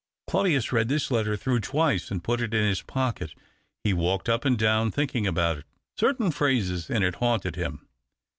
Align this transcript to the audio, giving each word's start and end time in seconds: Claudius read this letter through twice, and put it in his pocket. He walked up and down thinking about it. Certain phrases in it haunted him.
Claudius 0.25 0.71
read 0.71 0.87
this 0.89 1.11
letter 1.11 1.37
through 1.37 1.59
twice, 1.59 2.09
and 2.09 2.23
put 2.23 2.41
it 2.41 2.55
in 2.55 2.67
his 2.67 2.81
pocket. 2.81 3.35
He 3.83 3.93
walked 3.93 4.27
up 4.29 4.45
and 4.45 4.57
down 4.57 4.89
thinking 4.89 5.27
about 5.27 5.57
it. 5.59 5.65
Certain 5.95 6.31
phrases 6.31 6.89
in 6.89 7.03
it 7.03 7.17
haunted 7.17 7.55
him. 7.55 7.87